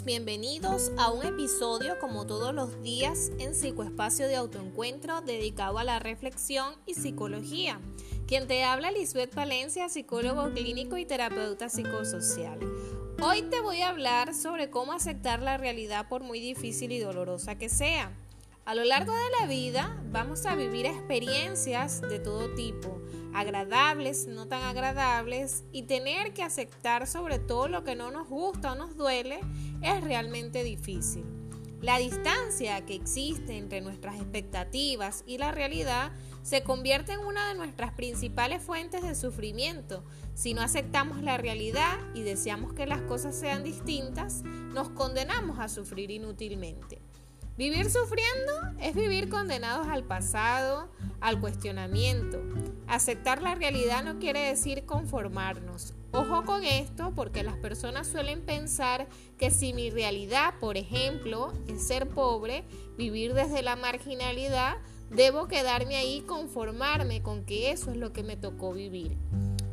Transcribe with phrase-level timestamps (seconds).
[0.00, 5.98] bienvenidos a un episodio como todos los días en Psicoespacio de Autoencuentro dedicado a la
[5.98, 7.78] reflexión y psicología.
[8.26, 12.58] Quien te habla Lisbeth Valencia, psicólogo clínico y terapeuta psicosocial.
[13.22, 17.58] Hoy te voy a hablar sobre cómo aceptar la realidad por muy difícil y dolorosa
[17.58, 18.16] que sea.
[18.64, 23.02] A lo largo de la vida vamos a vivir experiencias de todo tipo,
[23.34, 28.72] agradables, no tan agradables, y tener que aceptar sobre todo lo que no nos gusta
[28.72, 29.40] o nos duele
[29.82, 31.24] es realmente difícil.
[31.80, 36.12] La distancia que existe entre nuestras expectativas y la realidad
[36.44, 40.04] se convierte en una de nuestras principales fuentes de sufrimiento.
[40.34, 45.68] Si no aceptamos la realidad y deseamos que las cosas sean distintas, nos condenamos a
[45.68, 47.01] sufrir inútilmente.
[47.56, 50.88] Vivir sufriendo es vivir condenados al pasado,
[51.20, 52.40] al cuestionamiento.
[52.86, 55.92] Aceptar la realidad no quiere decir conformarnos.
[56.12, 61.86] Ojo con esto porque las personas suelen pensar que si mi realidad, por ejemplo, es
[61.86, 62.64] ser pobre,
[62.96, 64.78] vivir desde la marginalidad,
[65.10, 69.18] debo quedarme ahí y conformarme con que eso es lo que me tocó vivir.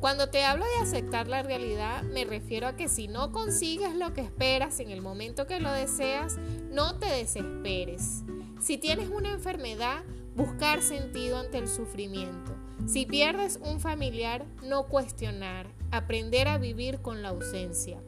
[0.00, 4.14] Cuando te hablo de aceptar la realidad, me refiero a que si no consigues lo
[4.14, 6.36] que esperas en el momento que lo deseas,
[6.70, 8.22] no te desesperes.
[8.60, 10.04] Si tienes una enfermedad,
[10.36, 12.54] buscar sentido ante el sufrimiento.
[12.86, 18.00] Si pierdes un familiar, no cuestionar, aprender a vivir con la ausencia.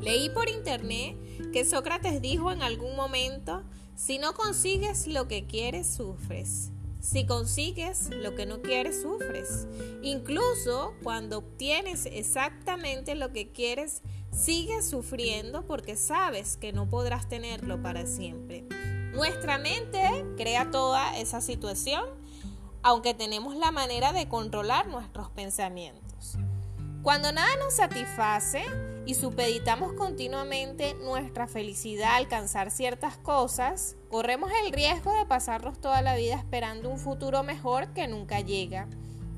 [0.00, 1.16] Leí por internet
[1.52, 6.72] que Sócrates dijo en algún momento, si no consigues lo que quieres, sufres.
[7.02, 9.66] Si consigues lo que no quieres, sufres.
[10.02, 17.82] Incluso cuando obtienes exactamente lo que quieres, sigues sufriendo porque sabes que no podrás tenerlo
[17.82, 18.64] para siempre.
[19.12, 22.04] Nuestra mente crea toda esa situación,
[22.84, 26.38] aunque tenemos la manera de controlar nuestros pensamientos.
[27.02, 28.62] Cuando nada nos satisface
[29.04, 36.02] y supeditamos continuamente nuestra felicidad a alcanzar ciertas cosas, corremos el riesgo de pasarnos toda
[36.02, 38.88] la vida esperando un futuro mejor que nunca llega.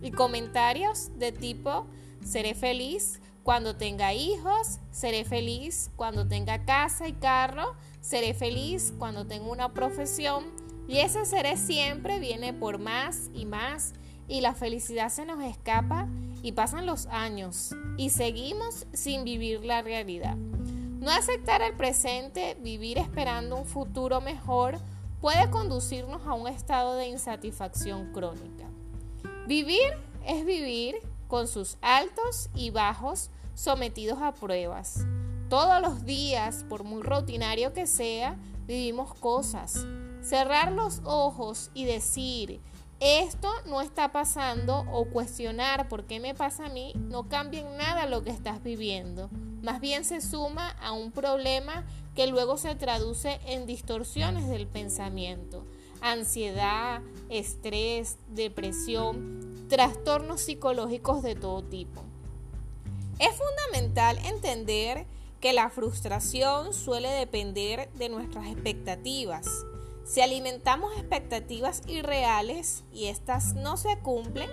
[0.02, 1.86] Y comentarios de tipo,
[2.22, 9.26] seré feliz cuando tenga hijos, seré feliz cuando tenga casa y carro, seré feliz cuando
[9.26, 10.44] tenga una profesión,
[10.86, 13.94] y ese seré siempre viene por más y más,
[14.28, 16.08] y la felicidad se nos escapa
[16.42, 20.36] y pasan los años y seguimos sin vivir la realidad.
[20.36, 24.78] No aceptar el presente, vivir esperando un futuro mejor,
[25.20, 28.64] puede conducirnos a un estado de insatisfacción crónica.
[29.46, 29.92] Vivir
[30.26, 30.96] es vivir
[31.28, 35.06] con sus altos y bajos sometidos a pruebas.
[35.48, 38.36] Todos los días, por muy rutinario que sea,
[38.66, 39.86] vivimos cosas.
[40.22, 42.60] Cerrar los ojos y decir,
[43.00, 47.76] esto no está pasando o cuestionar por qué me pasa a mí no cambia en
[47.76, 49.28] nada lo que estás viviendo.
[49.62, 51.84] Más bien se suma a un problema
[52.14, 55.64] que luego se traduce en distorsiones del pensamiento.
[56.00, 62.02] Ansiedad, estrés, depresión, trastornos psicológicos de todo tipo.
[63.18, 65.06] Es fundamental entender
[65.40, 69.46] que la frustración suele depender de nuestras expectativas
[70.04, 74.50] si alimentamos expectativas irreales y estas no se cumplen,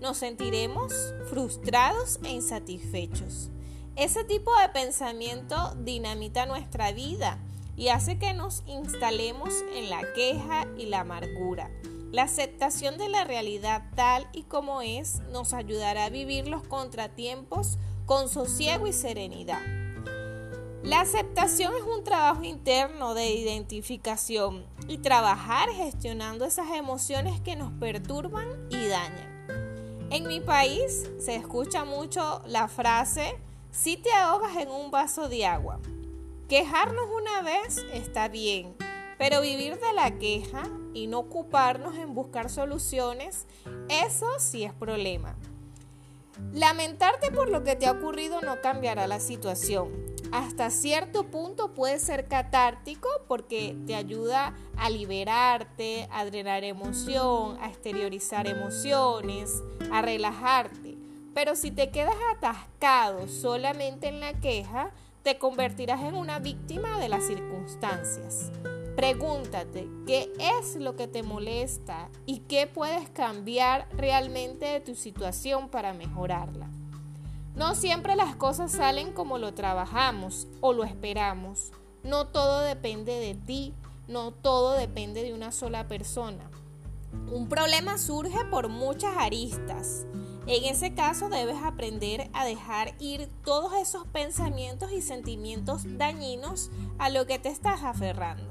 [0.00, 0.92] nos sentiremos
[1.28, 3.50] frustrados e insatisfechos.
[3.96, 7.38] Ese tipo de pensamiento dinamita nuestra vida
[7.76, 11.70] y hace que nos instalemos en la queja y la amargura.
[12.10, 17.78] La aceptación de la realidad tal y como es nos ayudará a vivir los contratiempos
[18.06, 19.83] con sosiego y serenidad.
[20.84, 27.72] La aceptación es un trabajo interno de identificación y trabajar gestionando esas emociones que nos
[27.72, 30.10] perturban y dañan.
[30.10, 33.34] En mi país se escucha mucho la frase,
[33.70, 35.80] si te ahogas en un vaso de agua.
[36.50, 38.76] Quejarnos una vez está bien,
[39.16, 43.46] pero vivir de la queja y no ocuparnos en buscar soluciones,
[43.88, 45.34] eso sí es problema.
[46.52, 52.00] Lamentarte por lo que te ha ocurrido no cambiará la situación hasta cierto punto puede
[52.00, 60.98] ser catártico porque te ayuda a liberarte, a drenar emoción, a exteriorizar emociones, a relajarte.
[61.34, 64.90] Pero si te quedas atascado solamente en la queja,
[65.22, 68.50] te convertirás en una víctima de las circunstancias.
[68.96, 75.68] Pregúntate qué es lo que te molesta y qué puedes cambiar realmente de tu situación
[75.68, 76.73] para mejorarla.
[77.54, 81.70] No siempre las cosas salen como lo trabajamos o lo esperamos.
[82.02, 83.72] No todo depende de ti,
[84.08, 86.50] no todo depende de una sola persona.
[87.32, 90.04] Un problema surge por muchas aristas.
[90.48, 97.08] En ese caso debes aprender a dejar ir todos esos pensamientos y sentimientos dañinos a
[97.08, 98.50] lo que te estás aferrando.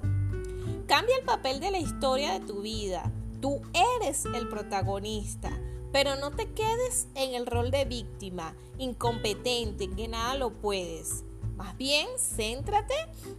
[0.88, 3.12] Cambia el papel de la historia de tu vida.
[3.42, 3.62] Tú
[4.00, 5.52] eres el protagonista,
[5.94, 11.24] pero no te quedes en el rol de víctima, incompetente, que nada lo puedes.
[11.56, 12.96] Más bien, céntrate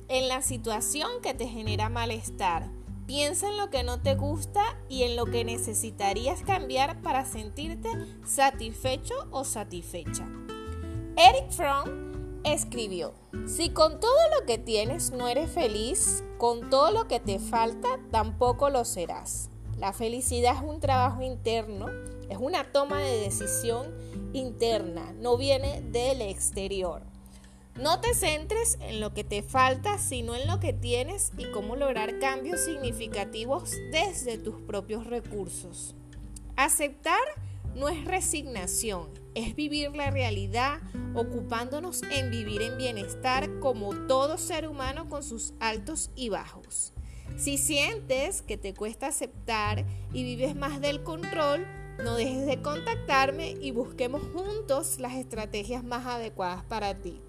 [0.07, 2.71] en la situación que te genera malestar.
[3.07, 7.91] Piensa en lo que no te gusta y en lo que necesitarías cambiar para sentirte
[8.25, 10.27] satisfecho o satisfecha.
[11.17, 13.15] Eric Fromm escribió,
[13.47, 17.99] si con todo lo que tienes no eres feliz, con todo lo que te falta
[18.13, 19.51] tampoco lo serás.
[19.77, 21.87] La felicidad es un trabajo interno,
[22.29, 23.95] es una toma de decisión
[24.33, 27.03] interna, no viene del exterior.
[27.81, 31.75] No te centres en lo que te falta, sino en lo que tienes y cómo
[31.75, 35.97] lograr cambios significativos desde tus propios recursos.
[36.55, 37.19] Aceptar
[37.75, 40.81] no es resignación, es vivir la realidad
[41.15, 46.93] ocupándonos en vivir en bienestar como todo ser humano con sus altos y bajos.
[47.37, 51.67] Si sientes que te cuesta aceptar y vives más del control,
[52.03, 57.21] no dejes de contactarme y busquemos juntos las estrategias más adecuadas para ti.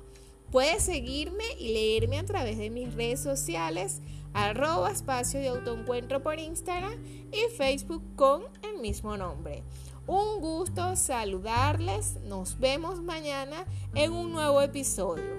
[0.51, 4.01] Puedes seguirme y leerme a través de mis redes sociales,
[4.33, 6.93] arroba espacio de autoencuentro por Instagram
[7.31, 9.63] y Facebook con el mismo nombre.
[10.07, 13.65] Un gusto saludarles, nos vemos mañana
[13.95, 15.33] en un nuevo episodio.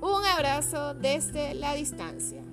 [0.00, 2.49] Un abrazo desde la distancia.